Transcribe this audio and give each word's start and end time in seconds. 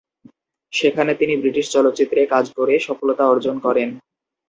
সেখানে 0.73 1.11
তিনি 1.15 1.33
ব্রিটিশ 1.37 1.65
চলচ্চিত্রে 1.71 2.21
কাজ 2.25 2.45
করে 2.57 2.73
সফলতা 2.79 3.23
অর্জন 3.27 3.55
করেন। 3.59 3.89